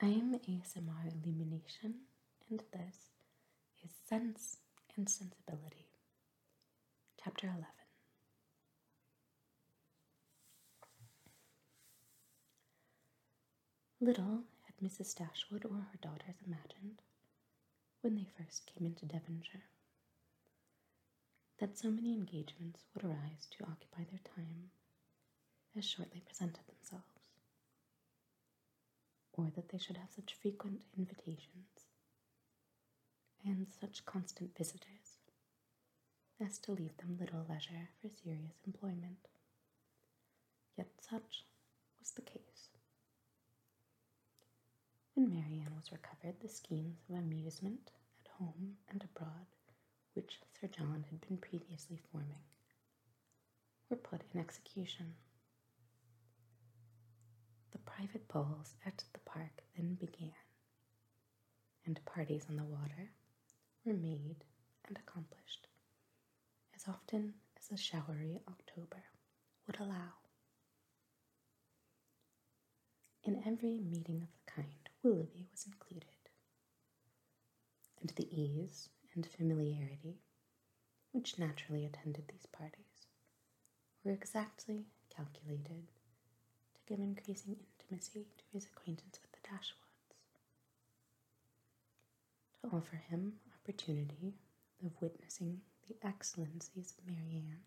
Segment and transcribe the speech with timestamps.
[0.00, 2.02] I am ASMR Illumination,
[2.48, 3.10] and this
[3.84, 4.58] is Sense
[4.96, 5.88] and Sensibility,
[7.22, 7.64] Chapter 11.
[14.00, 15.16] Little had Mrs.
[15.16, 17.02] Dashwood or her daughters imagined,
[18.00, 19.64] when they first came into Devonshire,
[21.58, 24.70] that so many engagements would arise to occupy their time
[25.76, 27.17] as shortly presented themselves,
[29.38, 31.86] or that they should have such frequent invitations
[33.44, 35.18] and such constant visitors
[36.44, 39.28] as to leave them little leisure for serious employment.
[40.76, 41.44] Yet such
[41.98, 42.68] was the case.
[45.14, 47.90] When Marianne was recovered, the schemes of amusement
[48.24, 49.46] at home and abroad,
[50.14, 52.42] which Sir John had been previously forming,
[53.90, 55.14] were put in execution.
[57.96, 60.32] Private balls at the park then began,
[61.84, 63.10] and parties on the water
[63.84, 64.44] were made
[64.86, 65.66] and accomplished
[66.74, 69.02] as often as a showery October
[69.66, 70.12] would allow.
[73.24, 76.04] In every meeting of the kind, Willoughby was included,
[78.00, 80.20] and the ease and familiarity
[81.12, 83.06] which naturally attended these parties
[84.04, 85.88] were exactly calculated
[86.88, 90.16] give increasing intimacy to his acquaintance with the Dashwoods,
[92.62, 94.34] to offer him opportunity
[94.84, 97.60] of witnessing the excellencies of Marianne,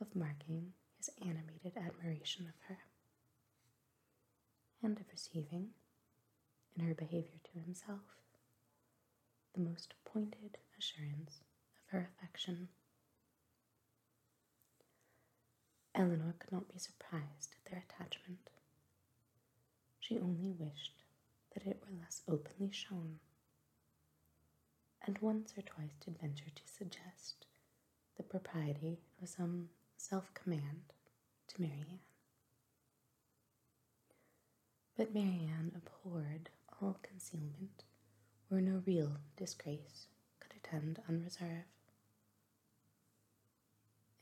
[0.00, 2.78] of marking his animated admiration of her,
[4.82, 5.70] and of receiving,
[6.76, 8.00] in her behavior to himself,
[9.54, 11.40] the most pointed assurance
[11.76, 12.68] of her affection.
[15.94, 18.50] Elinor could not be surprised at their attachment.
[20.00, 21.02] She only wished
[21.54, 23.20] that it were less openly shown,
[25.06, 27.46] and once or twice did venture to suggest
[28.16, 30.92] the propriety of some self command
[31.48, 32.00] to Marianne.
[34.96, 36.50] But Marianne abhorred
[36.80, 37.84] all concealment
[38.48, 40.06] where no real disgrace
[40.40, 41.64] could attend unreserve,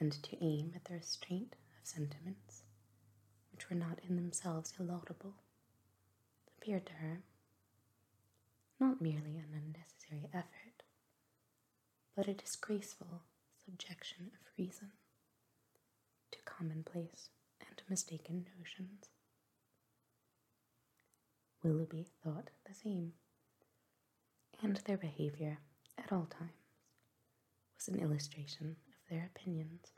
[0.00, 2.62] and to aim at the restraint of sentiments
[3.52, 5.34] which were not in themselves illaudable
[6.56, 7.22] appeared to her
[8.80, 10.82] not merely an unnecessary effort,
[12.14, 13.22] but a disgraceful
[13.64, 14.92] subjection of reason
[16.30, 17.30] to commonplace
[17.60, 19.08] and mistaken notions.
[21.62, 23.14] Willoughby thought the same,
[24.62, 25.58] and their behavior
[25.96, 26.52] at all times
[27.76, 28.76] was an illustration
[29.08, 29.92] their opinions.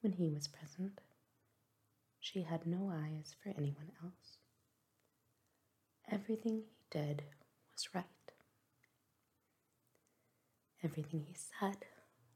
[0.00, 1.00] When he was present,
[2.18, 4.38] she had no eyes for anyone else.
[6.10, 7.22] Everything he did
[7.72, 8.04] was right.
[10.82, 11.84] Everything he said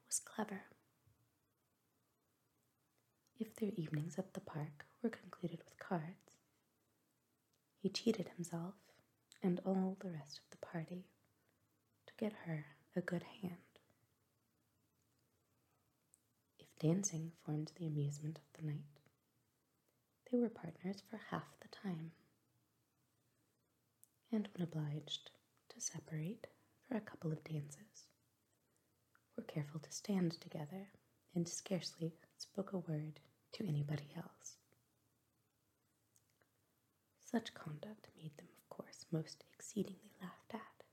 [0.07, 0.63] was clever.
[3.39, 6.37] If their evenings at the park were concluded with cards,
[7.81, 8.75] he cheated himself
[9.43, 11.05] and all the rest of the party
[12.07, 12.67] to get her
[12.97, 13.57] a good hand.
[16.59, 19.00] If dancing formed the amusement of the night,
[20.31, 22.11] they were partners for half the time.
[24.31, 25.31] And when obliged
[25.71, 26.47] to separate
[26.87, 28.09] for a couple of dances,
[29.34, 30.89] were careful to stand together
[31.34, 33.19] and scarcely spoke a word
[33.53, 34.56] to anybody else.
[37.25, 40.84] Such conduct made them, of course, most exceedingly laughed at.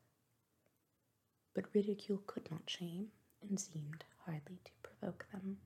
[1.54, 3.08] But ridicule could not shame,
[3.42, 5.58] and seemed hardly to provoke them.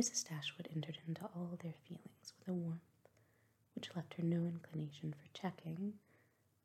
[0.00, 0.26] Mrs.
[0.30, 2.80] Dashwood entered into all their feelings with a warmth
[3.74, 5.92] which left her no inclination for checking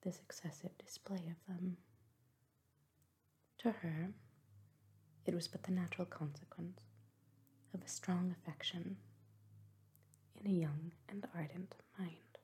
[0.04, 1.76] this excessive display of them.
[3.58, 4.14] To her,
[5.26, 6.80] it was but the natural consequence
[7.74, 8.96] of a strong affection
[10.40, 12.38] in a young and ardent mind.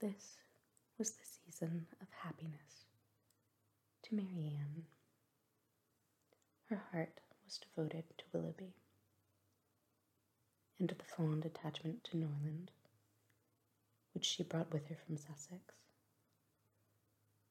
[0.00, 0.38] This
[0.96, 2.86] was the season of happiness
[4.04, 4.86] to Marianne.
[6.70, 7.20] Her heart
[7.50, 8.74] was devoted to Willoughby,
[10.78, 12.70] and the fond attachment to Norland,
[14.12, 15.74] which she brought with her from Sussex,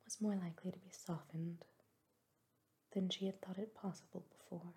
[0.05, 1.65] was more likely to be softened
[2.93, 4.73] than she had thought it possible before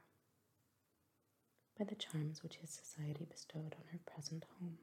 [1.79, 4.79] by the charms which his society bestowed on her present home.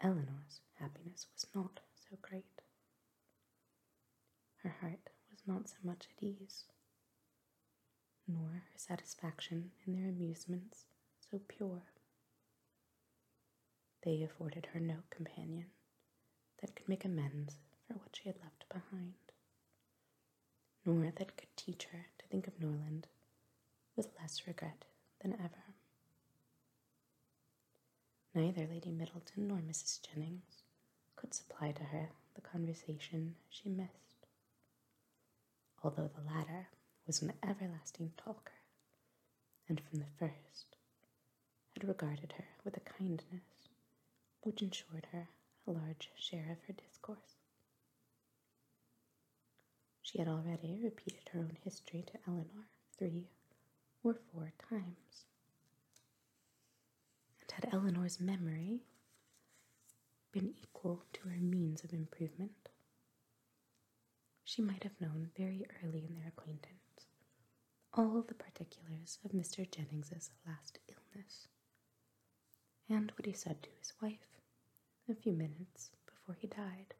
[0.00, 2.62] Elinor's happiness was not so great.
[4.62, 5.09] Her heart
[5.46, 6.64] was not so much at ease,
[8.26, 10.84] nor her satisfaction in their amusements
[11.30, 11.82] so pure.
[14.02, 15.66] They afforded her no companion
[16.60, 17.56] that could make amends
[17.86, 19.14] for what she had left behind,
[20.84, 23.06] nor that could teach her to think of Norland
[23.96, 24.84] with less regret
[25.20, 25.64] than ever.
[28.34, 30.00] Neither Lady Middleton nor Mrs.
[30.02, 30.62] Jennings
[31.16, 34.09] could supply to her the conversation she missed,
[35.82, 36.68] although the latter
[37.06, 38.52] was an everlasting talker,
[39.68, 40.76] and from the first
[41.74, 43.68] had regarded her with a kindness
[44.42, 45.28] which ensured her
[45.66, 47.36] a large share of her discourse.
[50.02, 52.66] She had already repeated her own history to Elinor
[52.98, 53.28] three
[54.02, 55.24] or four times.
[57.40, 58.82] And had Elinor's memory
[60.32, 62.59] been equal to her means of improvement,
[64.50, 67.06] she might have known very early in their acquaintance
[67.94, 69.68] all the particulars of Mr.
[69.70, 71.46] Jennings's last illness,
[72.88, 74.26] and what he said to his wife
[75.08, 76.94] a few minutes before he died.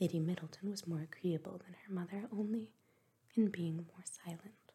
[0.00, 2.70] Lady Middleton was more agreeable than her mother only
[3.36, 4.72] in being more silent.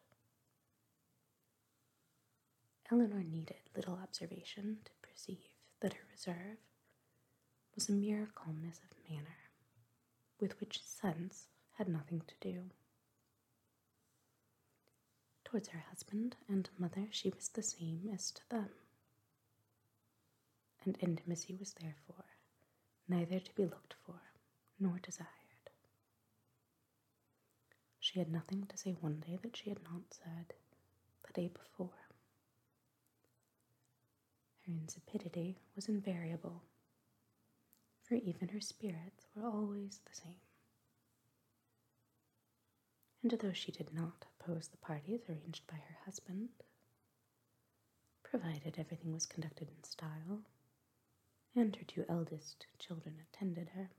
[2.90, 5.48] Elinor needed little observation to perceive
[5.80, 6.58] that her reserve
[7.74, 9.45] was a mere calmness of manner,
[10.40, 12.70] with which sense had nothing to do.
[15.44, 18.68] Towards her husband and mother, she was the same as to them,
[20.84, 22.24] and intimacy was therefore
[23.08, 24.20] neither to be looked for
[24.78, 25.30] nor desired.
[28.00, 30.54] She had nothing to say one day that she had not said
[31.26, 31.90] the day before.
[34.66, 36.62] Her insipidity was invariable,
[38.06, 40.40] for even her spirits were always the same.
[43.22, 46.50] And though she did not oppose the parties arranged by her husband,
[48.22, 50.42] provided everything was conducted in style,
[51.54, 53.90] and her two eldest children attended her,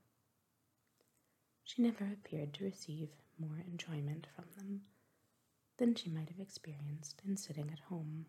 [1.64, 4.82] she never appeared to receive more enjoyment from them
[5.76, 8.26] than she might have experienced in sitting at home.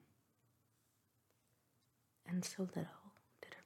[2.25, 2.98] And so little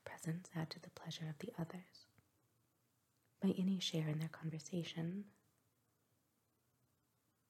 [0.06, 2.08] presence add to the pleasure of the others
[3.42, 5.26] by any share in their conversation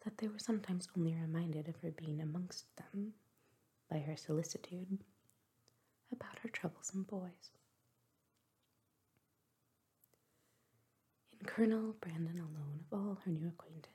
[0.03, 3.13] that they were sometimes only reminded of her being amongst them
[3.89, 4.99] by her solicitude
[6.11, 7.51] about her troublesome boys.
[11.39, 13.87] In Colonel Brandon alone of all her new acquaintance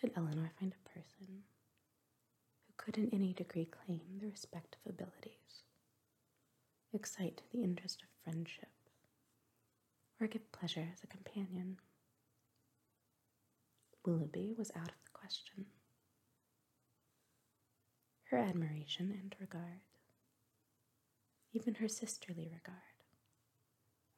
[0.00, 1.42] did Elinor find a person
[2.66, 5.64] who could in any degree claim the respect of abilities,
[6.96, 8.68] excite the interest of friendship,
[10.20, 11.78] or give pleasure as a companion.
[14.04, 15.66] Willoughby was out of the question.
[18.30, 19.80] Her admiration and regard,
[21.52, 22.82] even her sisterly regard,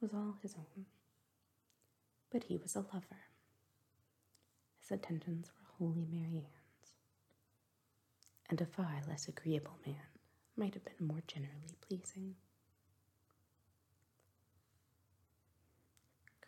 [0.01, 0.87] was all his own
[2.31, 3.25] but he was a lover.
[4.81, 6.95] His attentions were wholly Marianne's,
[8.51, 9.97] and a far less agreeable man
[10.57, 12.37] might have been more generally pleasing.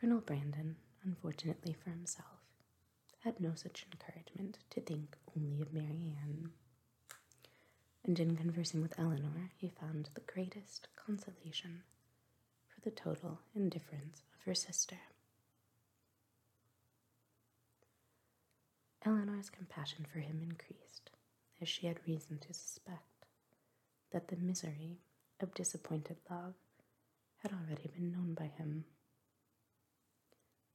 [0.00, 2.40] Colonel Brandon, unfortunately for himself,
[3.18, 6.52] had no such encouragement to think only of Marianne,
[8.04, 11.82] and in conversing with Elinor, he found the greatest consolation
[12.66, 14.96] for the total indifference of her sister.
[19.04, 21.10] Elinor's compassion for him increased,
[21.60, 23.26] as she had reason to suspect
[24.12, 24.98] that the misery
[25.40, 26.54] of disappointed love
[27.42, 28.86] had already been known by him.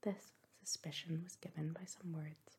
[0.05, 0.33] This
[0.63, 2.57] suspicion was given by some words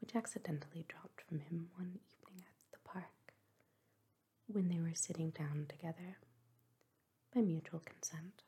[0.00, 3.32] which accidentally dropped from him one evening at the park,
[4.48, 6.16] when they were sitting down together
[7.32, 8.42] by mutual consent,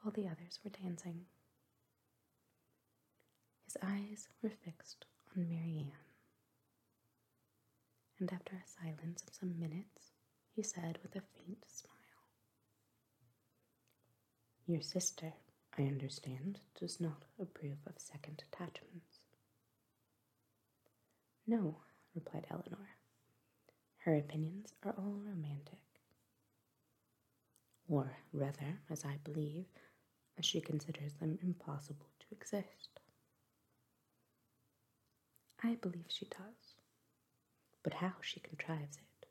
[0.00, 1.26] while the others were dancing.
[3.64, 5.06] His eyes were fixed
[5.36, 5.92] on Marianne,
[8.18, 10.10] and after a silence of some minutes,
[10.54, 11.92] he said with a faint smile,
[14.66, 15.32] Your sister,
[15.78, 19.20] I understand, does not approve of second attachments.
[21.46, 21.76] No,
[22.14, 22.96] replied Elinor.
[23.98, 25.80] Her opinions are all romantic.
[27.88, 29.66] Or rather, as I believe,
[30.38, 33.00] as she considers them impossible to exist.
[35.62, 36.74] I believe she does.
[37.82, 39.28] But how she contrives it,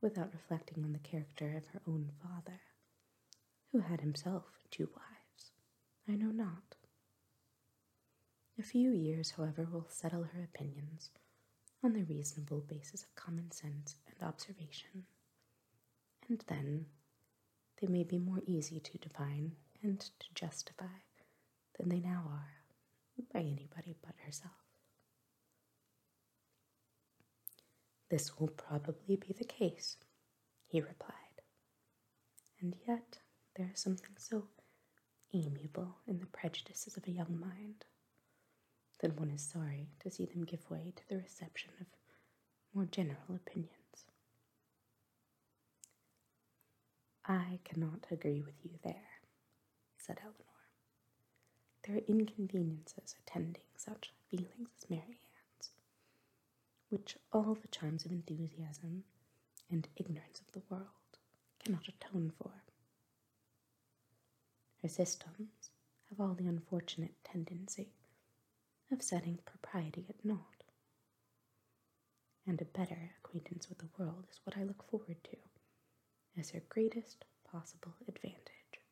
[0.00, 2.60] without reflecting on the character of her own father,
[3.72, 5.13] who had himself two wives,
[6.08, 6.76] I know not.
[8.58, 11.10] A few years, however, will settle her opinions
[11.82, 15.06] on the reasonable basis of common sense and observation,
[16.28, 16.86] and then
[17.80, 21.00] they may be more easy to define and to justify
[21.78, 22.64] than they now are
[23.32, 24.52] by anybody but herself.
[28.10, 29.96] This will probably be the case,
[30.66, 31.42] he replied,
[32.60, 33.18] and yet
[33.56, 34.48] there is something so
[35.34, 37.84] amiable in the prejudices of a young mind
[39.00, 41.86] that one is sorry to see them give way to the reception of
[42.72, 44.06] more general opinions.
[47.26, 49.20] I cannot agree with you there,
[49.98, 50.38] said Elinor.
[51.86, 55.70] There are inconveniences attending such feelings as Marianne's,
[56.90, 59.04] which all the charms of enthusiasm
[59.70, 61.18] and ignorance of the world
[61.64, 62.52] cannot atone for.
[64.84, 65.70] Her systems
[66.10, 67.94] have all the unfortunate tendency
[68.92, 70.62] of setting propriety at naught.
[72.46, 75.38] And a better acquaintance with the world is what I look forward to
[76.38, 78.82] as her greatest possible advantage.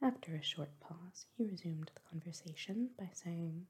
[0.00, 3.66] After a short pause, he resumed the conversation by saying,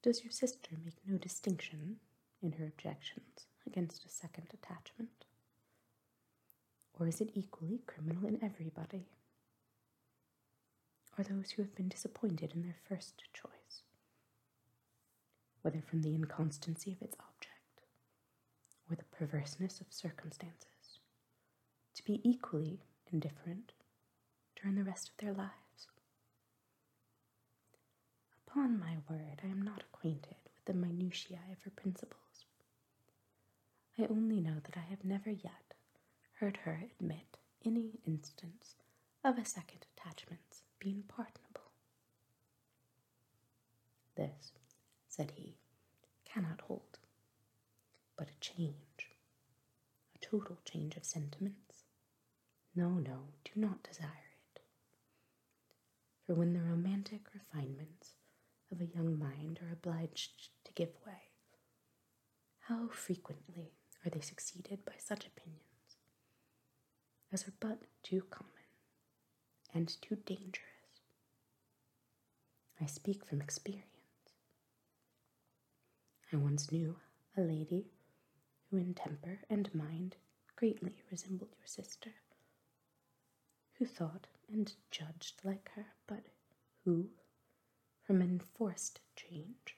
[0.00, 1.96] Does your sister make no distinction
[2.40, 5.25] in her objections against a second attachment?
[6.98, 9.06] Or is it equally criminal in everybody?
[11.18, 13.82] Or those who have been disappointed in their first choice,
[15.62, 17.82] whether from the inconstancy of its object
[18.88, 21.00] or the perverseness of circumstances,
[21.94, 22.80] to be equally
[23.12, 23.72] indifferent
[24.60, 25.88] during the rest of their lives.
[28.46, 32.46] Upon my word, I am not acquainted with the minutiae of her principles.
[33.98, 35.74] I only know that I have never yet
[36.36, 38.74] heard her admit any instance
[39.24, 41.72] of a second attachment's being pardonable.
[44.16, 44.52] This,
[45.08, 45.56] said he,
[46.24, 46.98] cannot hold,
[48.16, 49.10] but a change,
[50.14, 51.84] a total change of sentiments.
[52.74, 54.08] No, no, do not desire
[54.54, 54.60] it.
[56.26, 58.12] For when the romantic refinements
[58.70, 61.30] of a young mind are obliged to give way,
[62.60, 63.72] how frequently
[64.04, 65.62] are they succeeded by such opinions
[67.36, 68.50] as are but too common
[69.74, 71.02] and too dangerous.
[72.80, 73.84] I speak from experience.
[76.32, 76.96] I once knew
[77.36, 77.90] a lady
[78.70, 80.16] who, in temper and mind,
[80.56, 82.08] greatly resembled your sister,
[83.74, 86.28] who thought and judged like her, but
[86.86, 87.10] who,
[88.02, 89.76] from enforced change,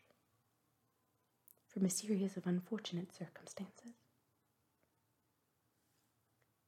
[1.66, 3.94] from a series of unfortunate circumstances,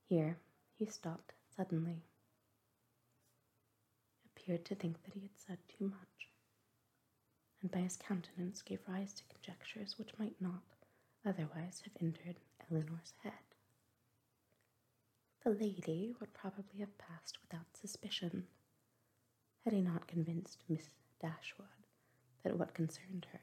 [0.09, 0.39] here
[0.81, 2.07] he stopped suddenly,
[4.25, 6.31] appeared to think that he had said too much,
[7.61, 10.63] and by his countenance gave rise to conjectures which might not
[11.23, 13.33] otherwise have entered Elinor's head.
[15.45, 18.47] The lady would probably have passed without suspicion
[19.65, 20.89] had he not convinced Miss
[21.21, 21.69] Dashwood
[22.43, 23.43] that what concerned her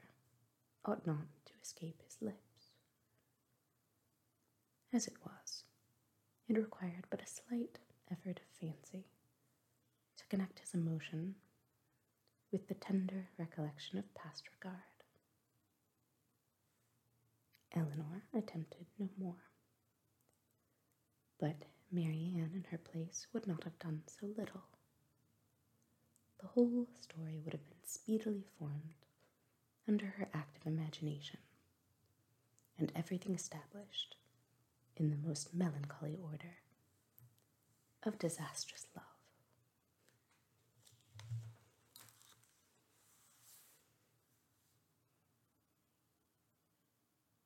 [0.84, 2.72] ought not to escape his lips.
[4.92, 5.62] As it was,
[6.48, 7.78] it required but a slight
[8.10, 9.04] effort of fancy
[10.16, 11.34] to connect his emotion
[12.50, 14.82] with the tender recollection of past regard.
[17.74, 19.36] Elinor attempted no more.
[21.38, 21.56] But
[21.92, 24.64] Marianne, in her place, would not have done so little.
[26.40, 28.94] The whole story would have been speedily formed
[29.86, 31.38] under her active imagination,
[32.78, 34.16] and everything established
[34.98, 36.58] in the most melancholy order
[38.02, 39.04] of disastrous love.